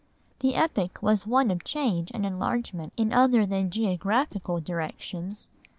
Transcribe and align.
The 0.39 0.55
epoch 0.55 0.97
was 1.03 1.27
one 1.27 1.51
of 1.51 1.63
change 1.63 2.09
and 2.11 2.25
enlargement 2.25 2.91
in 2.97 3.13
other 3.13 3.45
than 3.45 3.69
geographical 3.69 4.59
directions. 4.59 5.51